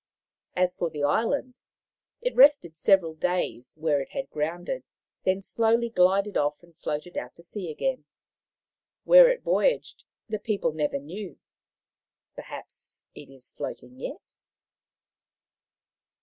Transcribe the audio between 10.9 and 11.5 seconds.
knew.